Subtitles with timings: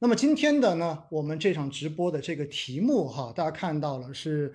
[0.00, 4.54] 那么今天的呢，我们这场直播的这个题目哈，大家看到了是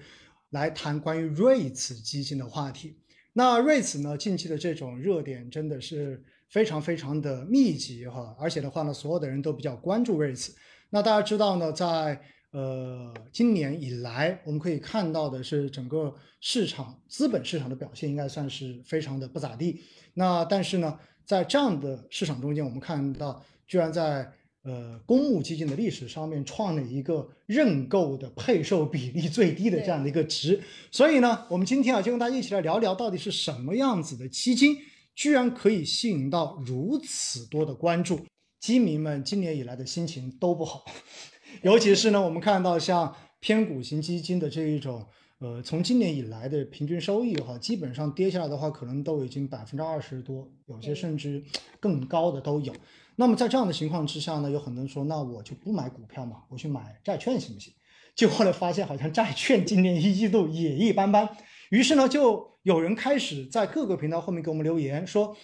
[0.52, 2.98] 来谈关于 REITs 基金的话题。
[3.34, 10.52] 那 REITs 呢，近期的这种热点真的是非常非常的密集哈，而且的话呢，所有的人都比较关注 REITs。
[10.92, 12.22] 那大家知道呢，在
[12.52, 19.82] 呃今年以来，我们可以看到的是整个市场资本市场的表现应该算是非常的不咋地。
[20.14, 24.32] 那但是呢，在这样的市场中间，我们看到居然在
[24.64, 34.78] 呃，公募基金的历史上面创了一个认购的配售比例最低的这样的一个值，所以呢，我们今天啊就跟大家一起来聊聊，到底是什么样子的基金，
[35.14, 38.22] 居然可以吸引到如此多的关注。
[38.62, 40.86] 基民们今年以来的心情都不好，
[41.62, 45.06] 尤其是呢，我们看到像偏股型基金的这一种，
[45.40, 51.44] 呃，从今年以来的平均收益哈，基本上跌下来的话，可能都已经百分之二十多，有些甚至
[51.82, 52.74] 更高的都有。
[53.16, 57.74] 那么在这样的情况之下呢，有很多人说，那我就不买股票嘛，我去买债券行不行？
[58.16, 61.28] 就后来发现，好像债券今年一季度也一般般。
[61.70, 65.36] 于是呢，就有人开始在各个频道后面给我们留言说：“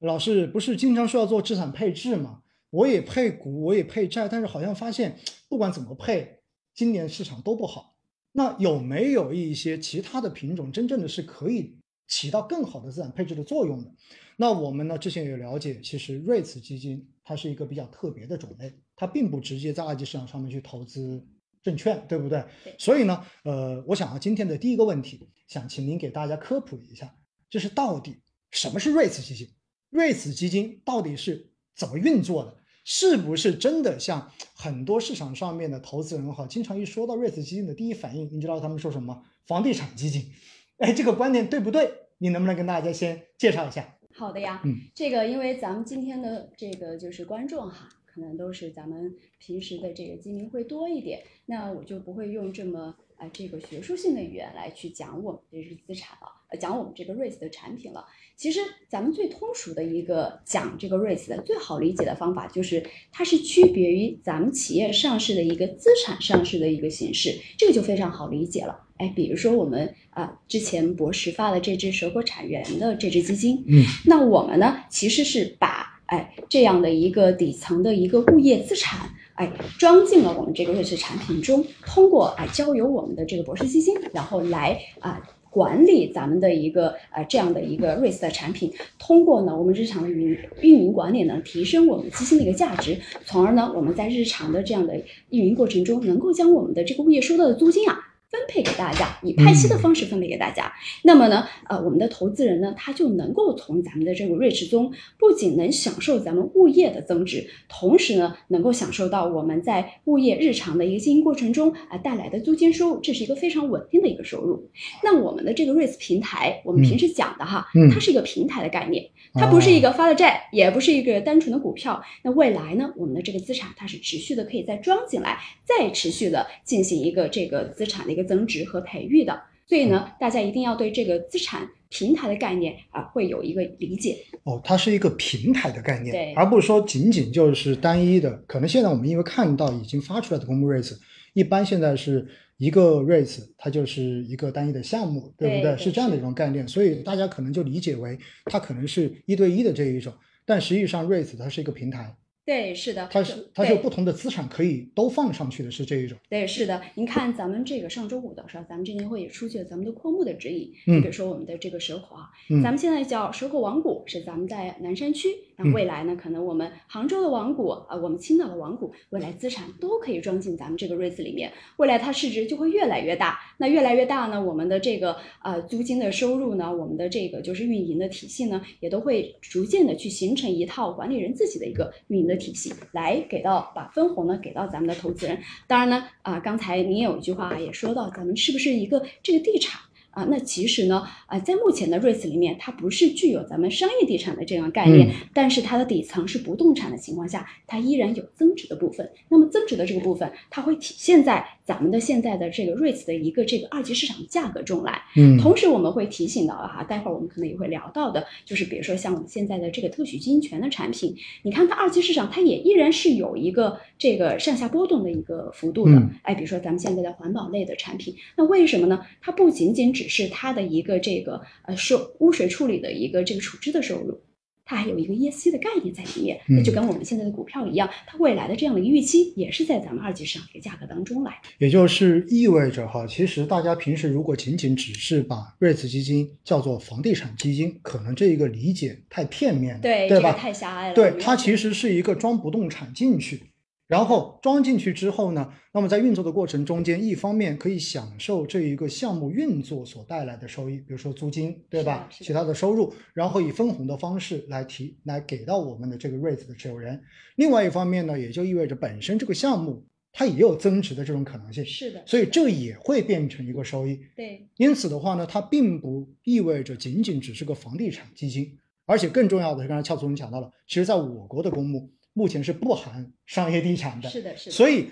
[0.00, 2.42] 老师不是经常说要做资产配置吗？
[2.70, 5.16] 我也配股，我也配债，但是好像发现
[5.48, 6.40] 不管怎么配，
[6.74, 7.94] 今年市场都不好。
[8.32, 11.76] 那有没有一些其他的品种，真正的是可以
[12.06, 13.92] 起到更好的资产配置的作用的？”
[14.36, 14.98] 那我们呢？
[14.98, 21.24] 之前有了解，其实瑞慈基金它是一个比较特别的种类，它并不直接在二级市场上面去投资
[21.62, 22.44] 证券，对不对？
[22.76, 27.14] 所以呢，呃，我想啊，今天的第一个问题，想请您给大家科普一下，
[27.48, 28.16] 就是到底
[28.50, 29.48] 什么是瑞慈基金？
[29.90, 32.56] 瑞慈基金到底是怎么运作的？
[32.84, 39.22] 是不是真的像很多市场上面的投资人哈，经常一说到瑞慈基金的第一反应，你知道他们说什么？
[39.46, 40.32] 房地产基金？
[40.78, 41.90] 哎，这个观点对不对？
[42.18, 43.96] 你能不能跟大家先介绍一下？
[44.12, 58.04] 好的呀，嗯，这个因为咱们今天的这个就是观众哈，可能都是咱们平时的这个基民会多一点，那我就不会用这么啊这个学术性的语言来去讲我们这是资产了，呃，讲我们这个 REITs 的产品了。
[58.36, 68.80] 其实咱们最通俗的一个讲这个 REITs 的最好理解的方法，就是它是区别于咱们企业上市的一个资产上市的一个形式，这个就非常好理解了。
[68.96, 94.94] 哎，比如说我们啊，之前博时发的这只蛇口产源的这只基金，嗯，那我们呢，其实是把哎这样的一个底层的一个物业资产，哎装进了我们这个瑞士产品中，通过哎交由我们的这个博士基金，然后来啊管理咱们的一个呃这样的一个瑞士的产品，通过呢我们日常的运运营管理呢，提升我们基金的一个价值，从而呢我们在日常的这样的
[95.30, 98.13] 运营过程中，能够将我们的这个物业收到的租金啊。
[98.34, 100.72] 分配给大家，以派息的方式分配给大家。
[101.04, 114.68] 那么呢，呃，我们的投资人呢，他就能够从咱们的这个瑞驰中，不仅能享受咱们物业的增值，同时呢，能够享受到我们在物业日常的一个经营过程中啊带来的租金收入，这是一个非常稳定的一个收入。
[115.04, 122.02] 那我们的这个瑞驰平台，我们平时讲的哈，它是一个平台的概念，它不是一个发的债，也不是一个单纯的股票。
[122.24, 128.23] 那未来呢，我们的这个资产它是持续的可以再装进来，再持续的进行一个这个资产的一个。
[128.24, 134.16] 增值和培育的，所以呢，大家一定要对这个资产平台的概念啊，会有一个理解。
[134.44, 138.32] 哦，它是一个平台的概念，对，而不是说仅仅就是单一的。
[138.46, 140.96] 可能现在我们因为看到已经发出来的公募 rates，
[141.32, 142.26] 一般现在是
[142.58, 145.76] 一个 rates，它就是一个单一的项目，对不对？
[145.76, 150.12] 是这样的一种概念，所以大家可能就理解为它可能是一对一的这一种，
[150.44, 152.14] 但实际上 rates 它是一个平台。
[152.44, 156.18] 对，是的，它是它是有不同的资产可以都放上去的，是这一种。
[156.28, 160.70] 对，是的，您看咱们这个上周五的时候，咱们证监会也出具了咱们的扩募的指引。
[160.86, 162.28] 嗯，比如说我们的这个蛇口啊，
[162.62, 165.28] 咱们现在叫蛇口王谷，是咱们在南山区。
[165.56, 173.38] 那未来呢，可能我们杭州的王股啊，我们青岛的王股，未来资产都可以装进咱们这个 REITs 里面，未来它市值就会越来越大。
[173.58, 183.20] 那越来越大呢，我们的这个呃租金的收入呢，我们的这个就是运营的体系呢，也都会逐渐的去形成一套管理人自己的一个运营的体系来。
[183.28, 189.80] 给到把分红呢给到咱们的投资人，当然呢啊，刚才您有一句话也说到，咱们是不是一个这个地产
[190.14, 190.26] 啊？
[190.30, 199.10] 那其实呢啊，在目前的瑞思里面，它不是具有咱们商业地产的这样概念，但是它的底层是不动产的情况下，它依然有增值的部分。
[199.28, 201.46] 那么增值的这个部分，它会体现在。
[201.64, 219.00] 咱们的现在的这个 REITs 的一个这个二级市场价格中来，嗯，同时我们会提醒到哈，待会儿我们可能也会聊到的，就是比如说像我们现在的这个特许经营权的产品，你看它二级市场它也依然是有一个这个上下波动的一个幅度的，哎，比如说咱们现在的环保类的产品，那为什么呢？
[219.22, 224.20] 它不仅仅只是它的一个这个呃收污水处理的一个这个处置的收入。
[224.66, 231.34] 它还有一个 ESG 的概念在里面，嗯那就跟我们现在的股票一样，它未来的这样的一个预期也是在咱们二级市场的一个价格当中来。
[231.58, 240.30] 也就是意味着哈，其实大家平时如果仅仅只是把瑞慈基金叫做房地产基金，可能这一个理解太片面了，对，对吧？
[240.30, 240.94] 这个太狭隘了。
[240.94, 243.42] 对，它其实是一个装不动产进去，
[243.86, 252.08] 然后装进去之后呢，那么在运作的过程中间，一方面可以享受这一个项目运作所带来的收益，比如说租金，对吧？
[252.10, 256.98] 其他的收入，然后以分红的方式来提来给到我们的这个 REIT 的持有人。
[257.36, 264.00] 另外一方面呢，也就意味着本身这个项目它也有增值的这种可能性，是的，所以这也会变成一个收益。
[264.16, 274.50] 对因此的话呢，它并不意味着仅仅只是个房地产基金，而且更重要的是，刚才俏总讲到了，其实在我国的公募目前是不含商业地产的，是的，是的。
[274.50, 274.88] 所以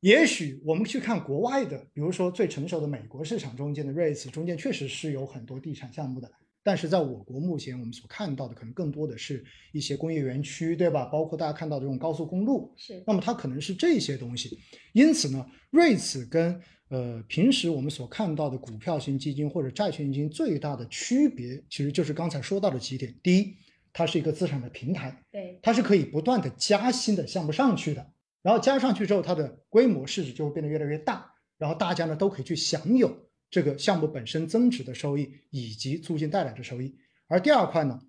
[0.00, 6.30] 也许我们去看国外的，比如说最成熟的美国市场中间的 REITs 中间确实是有很多地产项目的，
[6.62, 11.06] 但是在我国目前我们所看到的可能更多的是一些工业园区，对吧？
[11.06, 14.58] 包括大家看到的这种高速公路，是那么它可能是这些东西。
[14.92, 23.14] 因此呢，，REITs 跟呃平时我们所看到的股票型基金或者债券基金最大的区别，其实就是刚才说到的几点。
[23.22, 23.56] 第一，
[23.94, 28.12] 它是一个资产的平台，对它是可以不断的加新的项目上去的，
[28.42, 36.98] 然后加上去之后，它的规模市值就会变得越来越大，然后大家呢都可以去享有这个项目本身增值的收益以及租金带来的收益。
[37.28, 38.00] 而第二块呢，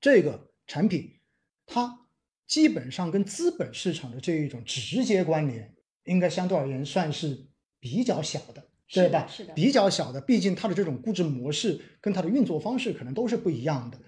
[0.00, 1.20] 这个产品
[1.64, 2.00] 它
[2.48, 5.72] 基本上跟资本市场的这一种直接关联，
[6.04, 7.46] 应该相对而言算是
[7.78, 9.26] 比较小的，对吧？
[9.28, 13.98] 是的比较小的，毕竟它的这种估值模式跟它的运作方式可能都是不一样的。